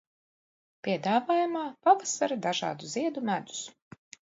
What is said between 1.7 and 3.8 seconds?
pavasara dažādu ziedu medus.